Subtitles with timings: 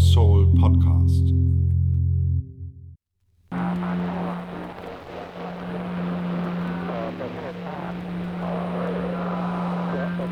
[0.00, 1.32] Soul Podcast.
[3.52, 3.56] Uh,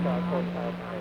[0.05, 0.92] uh,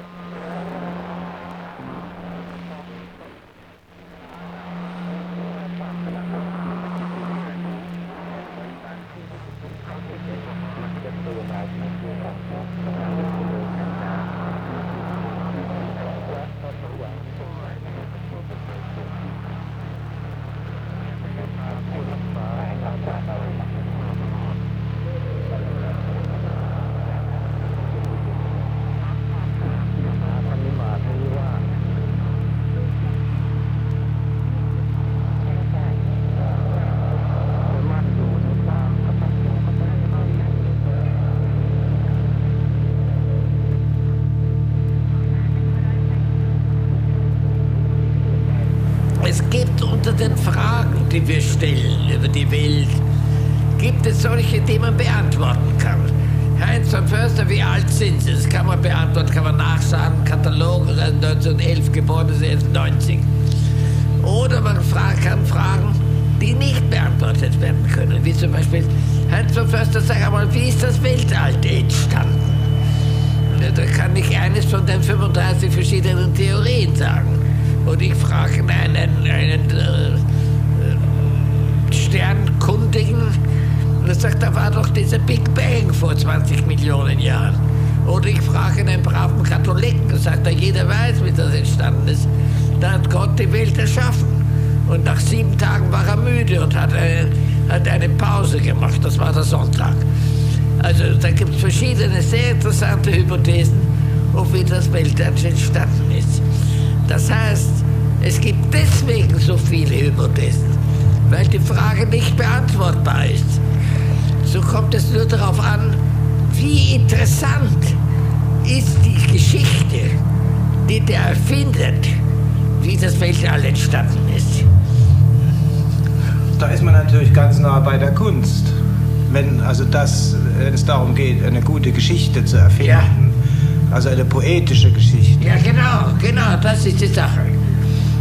[136.86, 137.42] ist die Sache.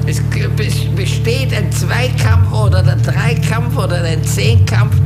[0.07, 0.21] Es
[0.97, 4.97] besteht ein Zweikampf oder ein Dreikampf oder ein Zehnkampf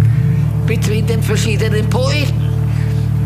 [0.66, 2.32] zwischen den verschiedenen Poeten.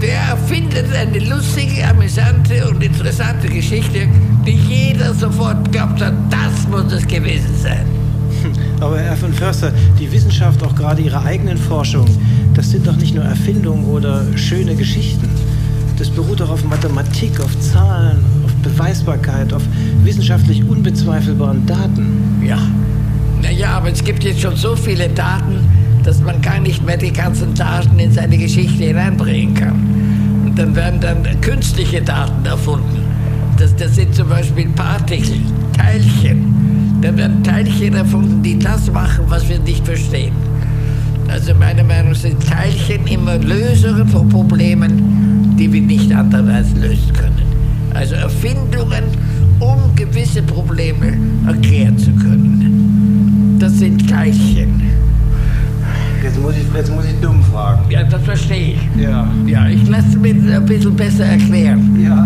[0.01, 4.09] Wer erfindet eine lustige, amüsante und interessante Geschichte,
[4.47, 7.85] die jeder sofort glaubt hat, das muss es gewesen sein.
[8.81, 12.17] Aber Herr von Förster, die Wissenschaft, auch gerade Ihre eigenen Forschungen,
[12.55, 15.29] das sind doch nicht nur Erfindungen oder schöne Geschichten.
[15.99, 18.25] Das beruht doch auf Mathematik, auf Zahlen,
[18.63, 19.63] Beweisbarkeit, auf
[20.05, 22.43] wissenschaftlich unbezweifelbaren Daten.
[22.47, 22.59] Ja.
[23.43, 25.61] Naja, aber es gibt jetzt schon so viele Daten,
[26.05, 30.45] dass man gar nicht mehr die ganzen Daten in seine Geschichte hineinbringen kann.
[30.45, 33.05] Und dann werden dann künstliche Daten erfunden.
[33.59, 35.41] Das, das sind zum Beispiel Partikel,
[35.77, 36.99] Teilchen.
[37.01, 40.33] Da werden Teilchen erfunden, die das machen, was wir nicht verstehen.
[41.29, 47.13] Also meiner Meinung nach sind Teilchen immer Lösungen von Problemen, die wir nicht andererseits lösen
[47.13, 47.48] können.
[47.99, 49.03] Also Erfindungen,
[49.59, 53.57] um gewisse Probleme erklären zu können.
[53.59, 54.83] Das sind Teilchen.
[56.23, 57.91] Jetzt muss ich, jetzt muss ich dumm fragen.
[57.91, 59.03] Ja, das verstehe ich.
[59.03, 59.29] Ja.
[59.47, 61.99] Ja, ich lasse es mir ein bisschen besser erklären.
[62.01, 62.25] Ja.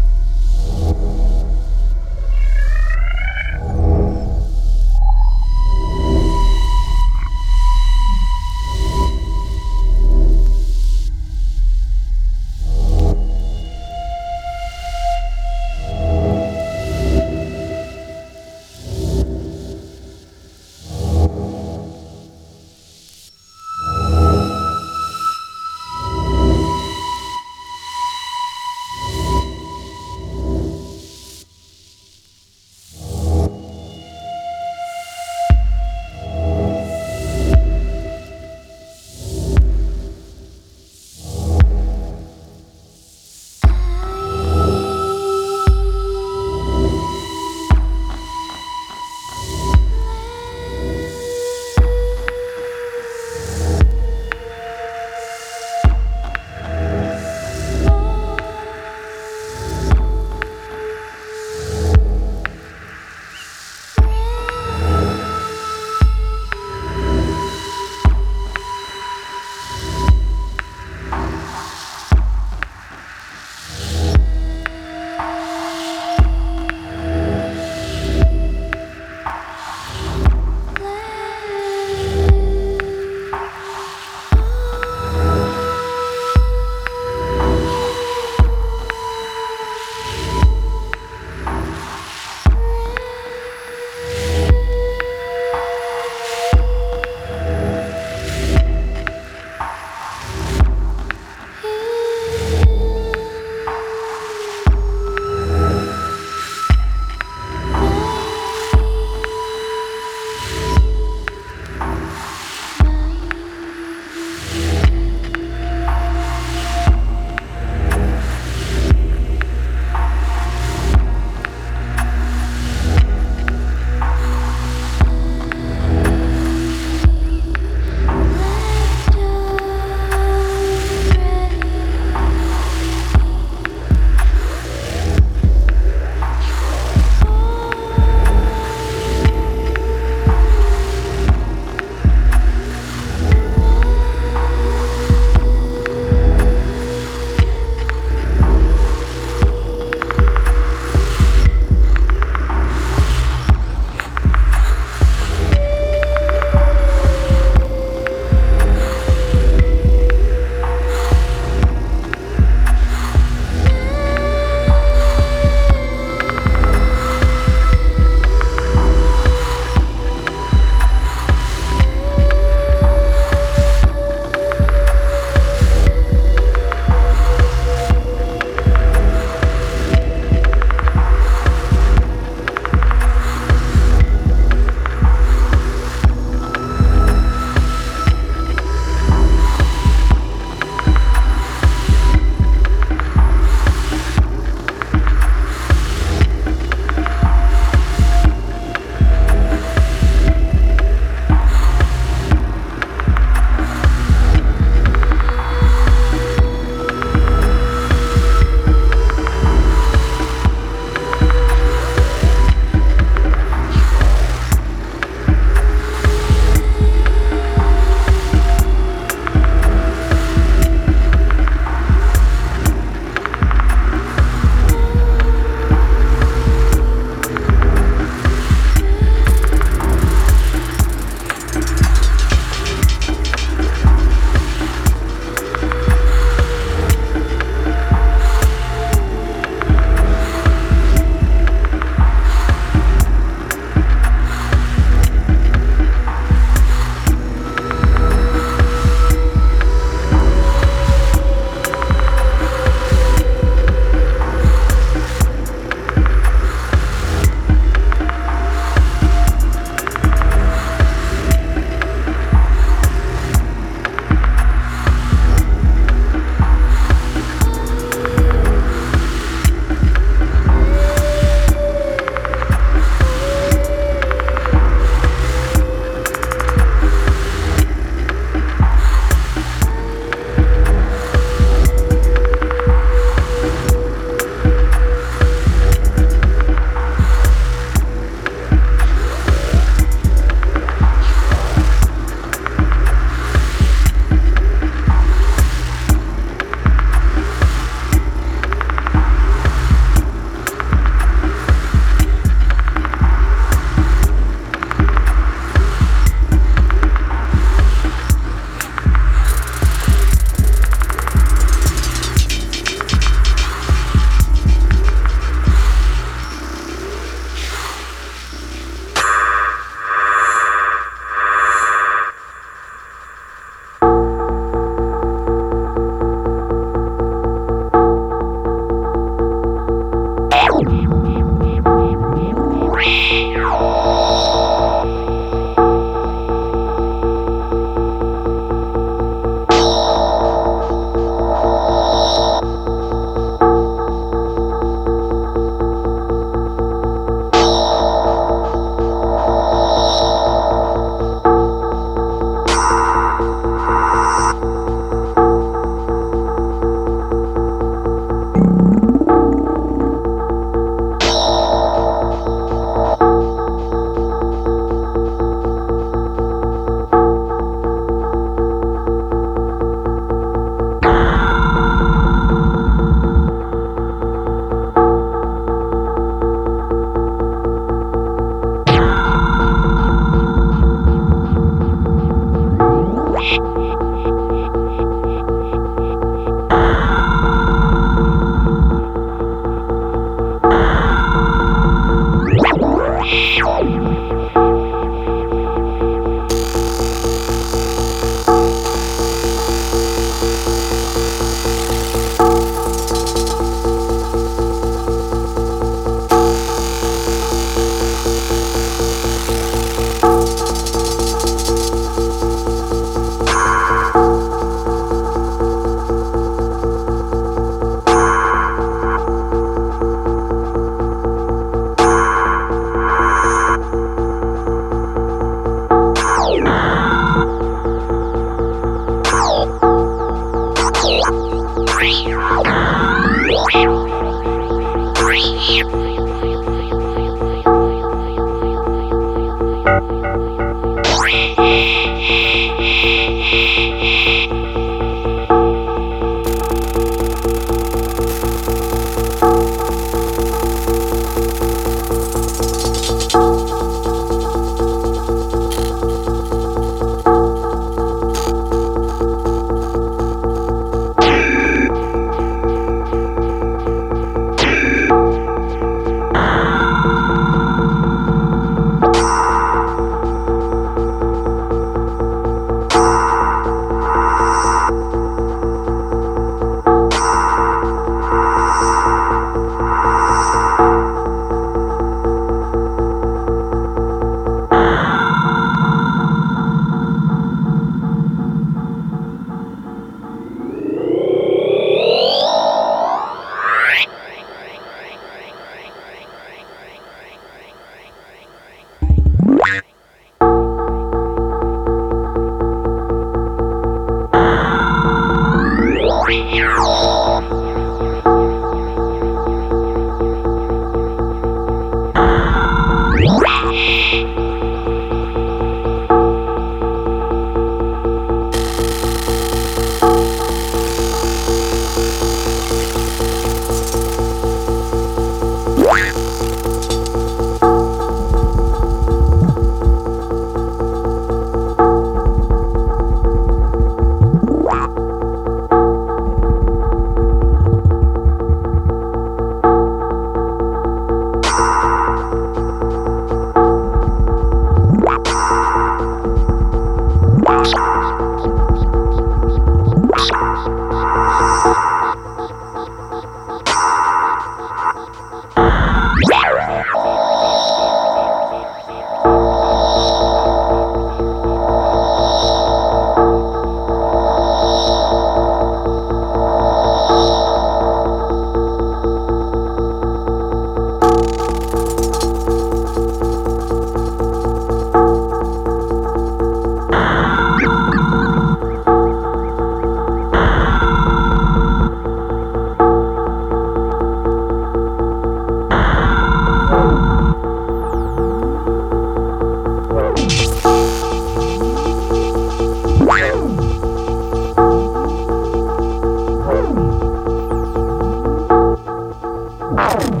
[599.61, 600.00] you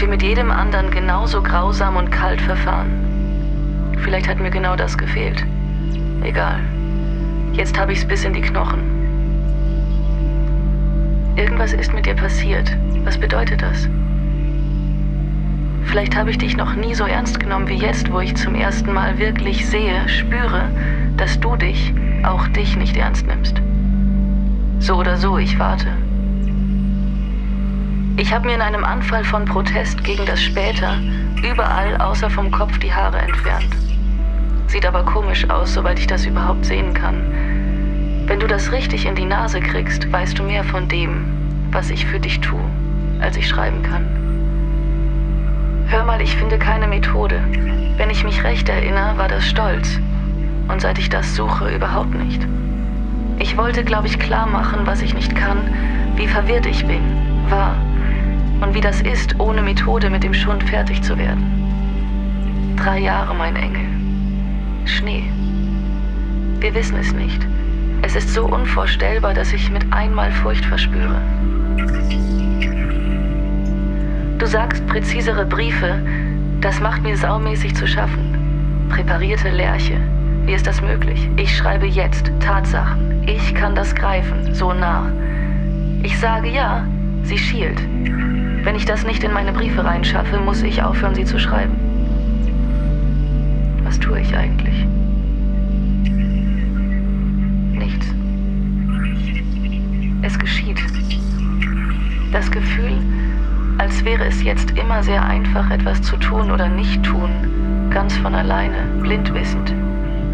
[0.00, 2.88] dass wir mit jedem anderen genauso grausam und kalt verfahren.
[3.98, 5.44] Vielleicht hat mir genau das gefehlt.
[6.22, 6.58] Egal.
[7.52, 8.80] Jetzt habe ich's bis in die Knochen.
[11.36, 12.74] Irgendwas ist mit dir passiert.
[13.04, 13.90] Was bedeutet das?
[15.84, 18.94] Vielleicht habe ich dich noch nie so ernst genommen wie jetzt, wo ich zum ersten
[18.94, 20.70] Mal wirklich sehe, spüre,
[21.18, 21.92] dass du dich,
[22.22, 23.60] auch dich nicht ernst nimmst.
[24.78, 25.88] So oder so, ich warte.
[28.20, 30.98] Ich habe mir in einem Anfall von Protest gegen das Später
[31.42, 33.74] überall außer vom Kopf die Haare entfernt.
[34.66, 38.26] Sieht aber komisch aus, soweit ich das überhaupt sehen kann.
[38.26, 41.24] Wenn du das richtig in die Nase kriegst, weißt du mehr von dem,
[41.70, 42.60] was ich für dich tue,
[43.20, 44.04] als ich schreiben kann.
[45.88, 47.42] Hör mal, ich finde keine Methode.
[47.96, 49.98] Wenn ich mich recht erinnere, war das Stolz.
[50.68, 52.46] Und seit ich das suche, überhaupt nicht.
[53.38, 55.56] Ich wollte, glaube ich, klar machen, was ich nicht kann,
[56.16, 57.00] wie verwirrt ich bin,
[57.48, 57.76] war
[58.70, 62.76] und wie das ist, ohne Methode mit dem Schund fertig zu werden.
[62.76, 63.84] Drei Jahre, mein Engel.
[64.84, 65.24] Schnee.
[66.60, 67.44] Wir wissen es nicht.
[68.02, 71.20] Es ist so unvorstellbar, dass ich mit einmal Furcht verspüre.
[74.38, 76.00] Du sagst präzisere Briefe,
[76.60, 78.86] das macht mir saumäßig zu schaffen.
[78.88, 79.96] Präparierte Lerche.
[80.44, 81.28] Wie ist das möglich?
[81.38, 83.24] Ich schreibe jetzt Tatsachen.
[83.26, 85.10] Ich kann das greifen, so nah.
[86.04, 86.84] Ich sage ja,
[87.24, 87.80] sie schielt.
[88.62, 91.74] Wenn ich das nicht in meine Briefe reinschaffe, muss ich aufhören, sie zu schreiben.
[93.84, 94.86] Was tue ich eigentlich?
[97.72, 98.06] Nichts.
[100.22, 100.78] Es geschieht.
[102.32, 102.98] Das Gefühl,
[103.78, 107.30] als wäre es jetzt immer sehr einfach, etwas zu tun oder nicht tun,
[107.90, 109.74] ganz von alleine, blind wissend,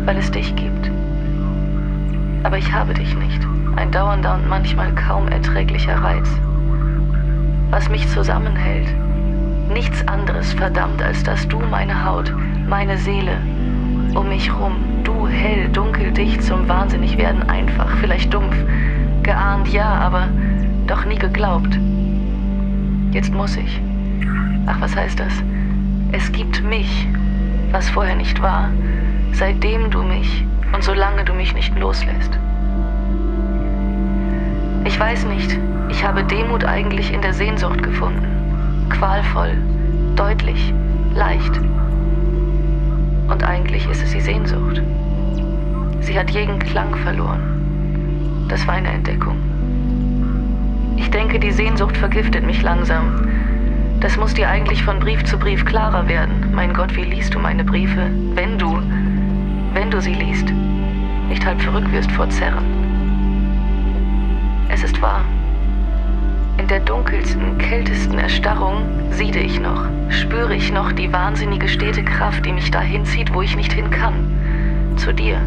[0.05, 0.91] weil es dich gibt.
[2.43, 3.47] Aber ich habe dich nicht.
[3.77, 6.29] Ein dauernder und manchmal kaum erträglicher Reiz
[7.71, 8.89] was mich zusammenhält.
[9.73, 12.33] Nichts anderes, verdammt, als dass du meine Haut,
[12.69, 13.39] meine Seele,
[14.15, 18.57] um mich rum, du hell, dunkel, dicht zum Wahnsinnigwerden einfach, vielleicht dumpf,
[19.23, 20.29] geahnt ja, aber
[20.87, 21.79] doch nie geglaubt.
[23.13, 23.81] Jetzt muss ich.
[24.67, 25.33] Ach, was heißt das?
[26.13, 27.09] Es gibt mich,
[27.73, 28.71] was vorher nicht war,
[29.33, 32.39] seitdem du mich und solange du mich nicht loslässt.
[34.85, 38.87] Ich weiß nicht, ich habe Demut eigentlich in der Sehnsucht gefunden.
[38.91, 39.57] Qualvoll,
[40.15, 40.73] deutlich,
[41.15, 41.61] leicht.
[43.29, 44.83] Und eigentlich ist es die Sehnsucht.
[46.01, 48.47] Sie hat jeden Klang verloren.
[48.49, 49.37] Das war eine Entdeckung.
[50.97, 53.29] Ich denke, die Sehnsucht vergiftet mich langsam.
[54.01, 56.53] Das muss dir eigentlich von Brief zu Brief klarer werden.
[56.55, 58.11] Mein Gott, wie liest du meine Briefe?
[58.35, 58.81] Wenn du,
[59.73, 60.53] wenn du sie liest,
[61.29, 62.65] nicht halb verrückt wirst vor Zerren.
[64.69, 65.25] Es ist wahr.
[66.67, 72.45] In der dunkelsten, kältesten Erstarrung siede ich noch, spüre ich noch die wahnsinnige stete Kraft,
[72.45, 74.97] die mich dahin zieht, wo ich nicht hin kann.
[74.97, 75.41] Zu dir.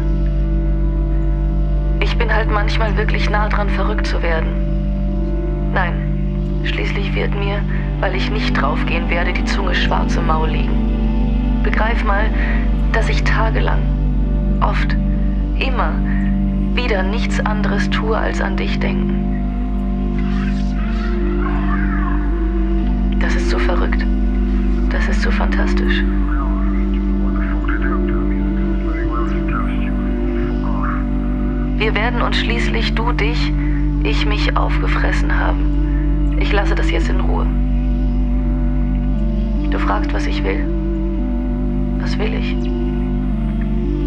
[2.00, 5.70] Ich bin halt manchmal wirklich nah dran, verrückt zu werden.
[5.74, 7.60] Nein, schließlich wird mir,
[8.00, 11.60] weil ich nicht draufgehen werde, die Zunge schwarz im Maul liegen.
[11.62, 12.30] Begreif mal,
[12.92, 13.82] dass ich tagelang,
[14.62, 14.96] oft,
[15.58, 15.92] immer,
[16.72, 19.39] wieder nichts anderes tue, als an dich denken.
[24.90, 26.02] Das ist so fantastisch.
[31.76, 33.52] Wir werden uns schließlich, du dich,
[34.02, 36.36] ich mich aufgefressen haben.
[36.40, 37.46] Ich lasse das jetzt in Ruhe.
[39.70, 40.66] Du fragst, was ich will.
[42.00, 42.56] Was will ich?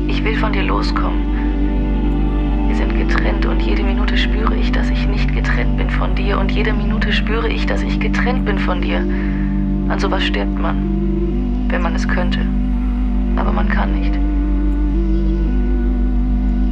[0.08, 2.68] Ich will von dir loskommen.
[2.68, 6.40] Wir sind getrennt und jede Minute spüre ich, dass ich nicht getrennt bin von dir
[6.40, 9.04] und jede Minute spüre ich, dass ich getrennt bin von dir.
[9.94, 12.40] An sowas stirbt man, wenn man es könnte.
[13.36, 14.18] Aber man kann nicht.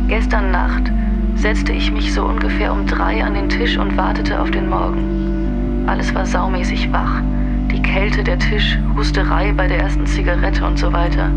[0.08, 0.92] Gestern Nacht
[1.36, 5.84] setzte ich mich so ungefähr um drei an den Tisch und wartete auf den Morgen.
[5.86, 7.22] Alles war saumäßig wach.
[7.72, 11.30] Die Kälte, der Tisch, Husterei bei der ersten Zigarette und so weiter.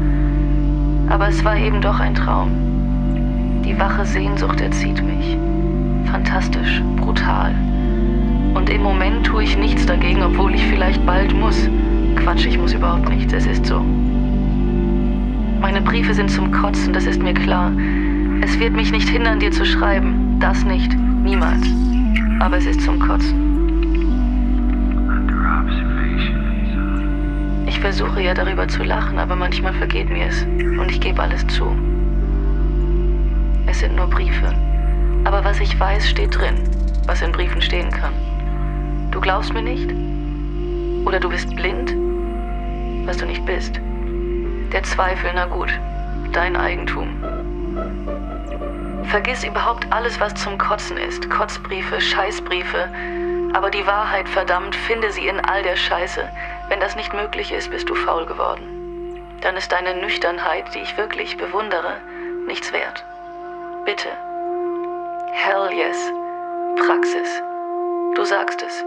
[1.11, 3.63] Aber es war eben doch ein Traum.
[3.63, 5.37] Die wache Sehnsucht erzieht mich.
[6.11, 7.55] Fantastisch, brutal.
[8.55, 11.69] Und im Moment tue ich nichts dagegen, obwohl ich vielleicht bald muss.
[12.17, 13.81] Quatsch, ich muss überhaupt nichts, es ist so.
[15.61, 17.73] Meine Briefe sind zum Kotzen, das ist mir klar.
[18.41, 20.37] Es wird mich nicht hindern, dir zu schreiben.
[20.39, 21.67] Das nicht, niemals.
[22.41, 23.45] aber es ist zum Kotzen.
[27.67, 31.47] Ich versuche ja darüber zu lachen, aber manchmal vergeht mir es und ich gebe alles
[31.47, 31.67] zu.
[33.67, 34.55] Es sind nur Briefe.
[35.25, 36.57] Aber was ich weiß, steht drin,
[37.07, 38.13] was in Briefen stehen kann.
[39.25, 39.91] Du glaubst mir nicht?
[41.07, 41.95] Oder du bist blind?
[43.07, 43.81] Was du nicht bist.
[44.71, 45.73] Der Zweifel, na gut,
[46.35, 47.09] dein Eigentum.
[49.09, 51.31] Vergiss überhaupt alles, was zum Kotzen ist.
[51.31, 52.91] Kotzbriefe, Scheißbriefe.
[53.55, 56.29] Aber die Wahrheit, verdammt, finde sie in all der Scheiße.
[56.69, 59.23] Wenn das nicht möglich ist, bist du faul geworden.
[59.41, 61.97] Dann ist deine Nüchternheit, die ich wirklich bewundere,
[62.47, 63.03] nichts wert.
[63.87, 64.11] Bitte.
[65.33, 66.13] Hell yes.
[66.77, 67.43] Praxis.
[68.17, 68.85] Du sagst es.